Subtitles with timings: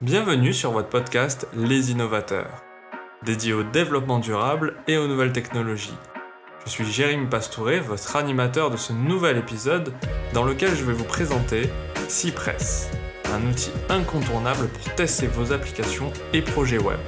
[0.00, 2.62] Bienvenue sur votre podcast Les Innovateurs,
[3.24, 5.96] dédié au développement durable et aux nouvelles technologies.
[6.64, 9.92] Je suis Jérémy Pastouré, votre animateur de ce nouvel épisode
[10.34, 11.68] dans lequel je vais vous présenter
[12.06, 12.92] Cypress,
[13.32, 17.00] un outil incontournable pour tester vos applications et projets web.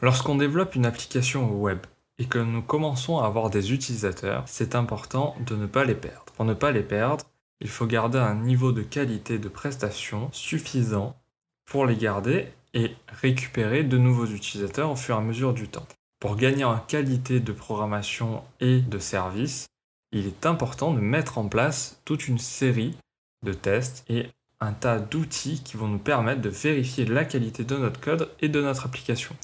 [0.00, 1.80] Lorsqu'on développe une application web,
[2.20, 6.32] et que nous commençons à avoir des utilisateurs, c'est important de ne pas les perdre.
[6.36, 7.24] Pour ne pas les perdre,
[7.60, 11.16] il faut garder un niveau de qualité de prestation suffisant
[11.64, 15.86] pour les garder et récupérer de nouveaux utilisateurs au fur et à mesure du temps.
[16.20, 19.66] Pour gagner en qualité de programmation et de service,
[20.12, 22.94] il est important de mettre en place toute une série
[23.42, 24.26] de tests et
[24.60, 28.50] un tas d'outils qui vont nous permettre de vérifier la qualité de notre code et
[28.50, 29.34] de notre application.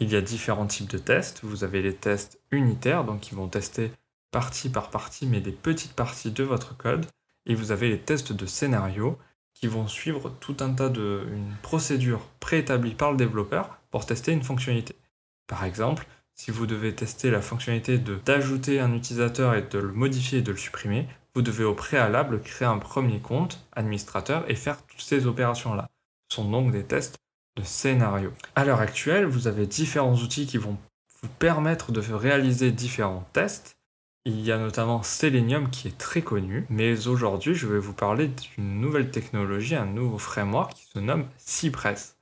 [0.00, 1.40] Il y a différents types de tests.
[1.42, 3.90] Vous avez les tests unitaires, donc qui vont tester
[4.30, 7.06] partie par partie, mais des petites parties de votre code.
[7.46, 9.18] Et vous avez les tests de scénario
[9.54, 14.32] qui vont suivre tout un tas de une procédure préétablie par le développeur pour tester
[14.32, 14.94] une fonctionnalité.
[15.48, 20.38] Par exemple, si vous devez tester la fonctionnalité d'ajouter un utilisateur et de le modifier
[20.38, 24.84] et de le supprimer, vous devez au préalable créer un premier compte administrateur et faire
[24.86, 25.88] toutes ces opérations-là.
[26.28, 27.16] Ce sont donc des tests
[27.62, 28.32] scénario.
[28.56, 30.76] À l'heure actuelle, vous avez différents outils qui vont
[31.22, 33.76] vous permettre de réaliser différents tests.
[34.24, 38.28] Il y a notamment Selenium qui est très connu, mais aujourd'hui je vais vous parler
[38.28, 42.16] d'une nouvelle technologie, un nouveau framework qui se nomme Cypress.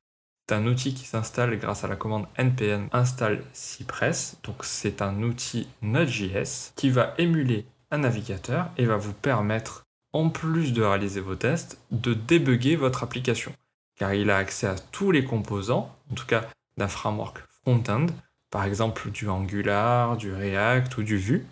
[0.48, 4.38] C'est un outil qui s'installe grâce à la commande npm install Cypress.
[4.44, 10.28] Donc c'est un outil Node.js qui va émuler un navigateur et va vous permettre, en
[10.28, 13.52] plus de réaliser vos tests, de débugger votre application
[13.96, 18.06] car il a accès à tous les composants, en tout cas d'un framework front-end,
[18.50, 21.46] par exemple du Angular, du React ou du Vue,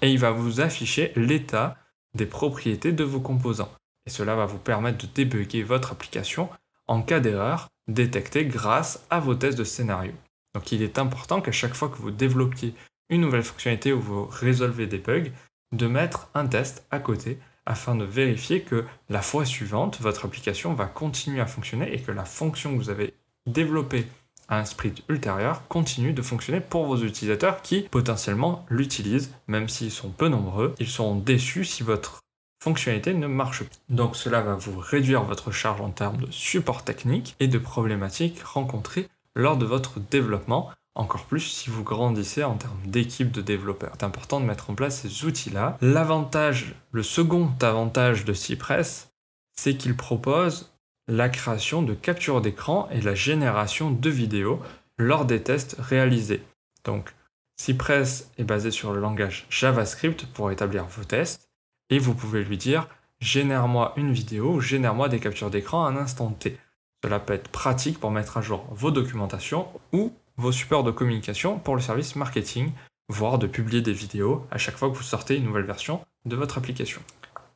[0.00, 1.76] et il va vous afficher l'état
[2.14, 3.72] des propriétés de vos composants.
[4.06, 6.48] Et cela va vous permettre de débugger votre application
[6.88, 10.12] en cas d'erreur détectée grâce à vos tests de scénario.
[10.54, 12.74] Donc il est important qu'à chaque fois que vous développiez
[13.08, 15.30] une nouvelle fonctionnalité ou vous résolvez des bugs,
[15.72, 20.74] de mettre un test à côté afin de vérifier que la fois suivante, votre application
[20.74, 23.14] va continuer à fonctionner et que la fonction que vous avez
[23.46, 24.06] développée
[24.48, 29.90] à un sprint ultérieur continue de fonctionner pour vos utilisateurs qui potentiellement l'utilisent, même s'ils
[29.90, 30.74] sont peu nombreux.
[30.78, 32.20] Ils seront déçus si votre
[32.62, 33.74] fonctionnalité ne marche pas.
[33.88, 38.42] Donc cela va vous réduire votre charge en termes de support technique et de problématiques
[38.42, 43.92] rencontrées lors de votre développement encore plus si vous grandissez en termes d'équipe de développeurs.
[43.98, 45.78] C'est important de mettre en place ces outils-là.
[45.80, 49.10] L'avantage, le second avantage de Cypress,
[49.56, 50.72] c'est qu'il propose
[51.08, 54.60] la création de captures d'écran et la génération de vidéos
[54.98, 56.42] lors des tests réalisés.
[56.84, 57.14] Donc,
[57.56, 61.48] Cypress est basé sur le langage JavaScript pour établir vos tests
[61.90, 62.88] et vous pouvez lui dire
[63.20, 66.58] génère-moi une vidéo, génère-moi des captures d'écran à un instant T.
[67.04, 71.58] Cela peut être pratique pour mettre à jour vos documentations ou vos supports de communication
[71.58, 72.72] pour le service marketing,
[73.08, 76.36] voire de publier des vidéos à chaque fois que vous sortez une nouvelle version de
[76.36, 77.02] votre application.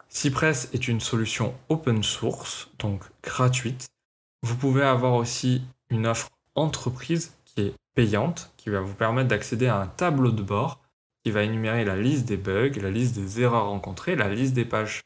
[0.08, 3.86] Cypress est une solution open source, donc gratuite.
[4.42, 9.66] Vous pouvez avoir aussi une offre entreprise qui est payante, qui va vous permettre d'accéder
[9.66, 10.80] à un tableau de bord
[11.24, 14.64] qui va énumérer la liste des bugs, la liste des erreurs rencontrées, la liste des
[14.64, 15.00] pages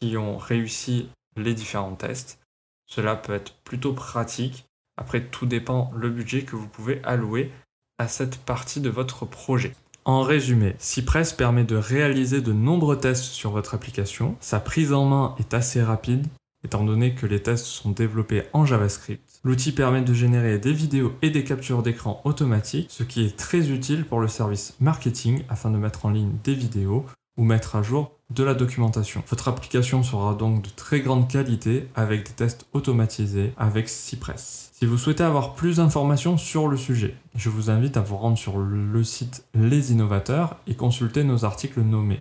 [0.00, 2.38] qui ont réussi les différents tests.
[2.86, 4.66] Cela peut être plutôt pratique
[4.96, 7.50] après, tout dépend le budget que vous pouvez allouer
[7.98, 9.72] à cette partie de votre projet.
[10.04, 14.36] En résumé, Cypress permet de réaliser de nombreux tests sur votre application.
[14.40, 16.26] Sa prise en main est assez rapide,
[16.64, 19.22] étant donné que les tests sont développés en JavaScript.
[19.44, 23.70] L'outil permet de générer des vidéos et des captures d'écran automatiques, ce qui est très
[23.70, 27.06] utile pour le service marketing afin de mettre en ligne des vidéos
[27.36, 29.22] ou mettre à jour de la documentation.
[29.28, 34.70] Votre application sera donc de très grande qualité avec des tests automatisés avec Cypress.
[34.72, 38.38] Si vous souhaitez avoir plus d'informations sur le sujet, je vous invite à vous rendre
[38.38, 42.20] sur le site Les Innovateurs et consulter nos articles nommés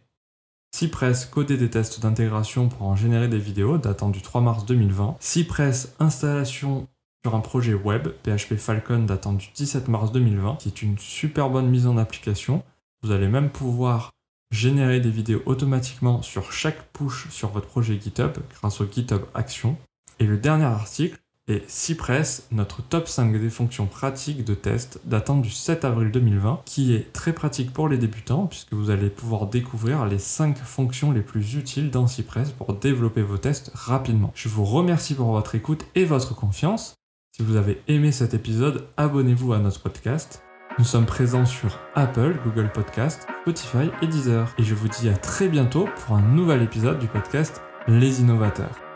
[0.74, 5.18] Cypress coder des tests d'intégration pour en générer des vidéos datant du 3 mars 2020,
[5.20, 6.88] Cypress installation
[7.24, 11.50] sur un projet web PHP Falcon datant du 17 mars 2020, qui est une super
[11.50, 12.64] bonne mise en application.
[13.04, 14.12] Vous allez même pouvoir
[14.52, 19.78] générer des vidéos automatiquement sur chaque push sur votre projet GitHub grâce au GitHub Action.
[20.20, 21.18] Et le dernier article
[21.48, 26.62] est Cypress, notre top 5 des fonctions pratiques de test datant du 7 avril 2020,
[26.66, 31.12] qui est très pratique pour les débutants puisque vous allez pouvoir découvrir les 5 fonctions
[31.12, 34.32] les plus utiles dans Cypress pour développer vos tests rapidement.
[34.36, 36.96] Je vous remercie pour votre écoute et votre confiance.
[37.36, 40.44] Si vous avez aimé cet épisode, abonnez-vous à notre podcast
[40.78, 44.48] Nous sommes présents sur Apple, Google Podcast, Spotify et Deezer.
[44.58, 48.91] Et je vous dis à très bientôt pour un nouvel épisode du podcast Les Innovateurs.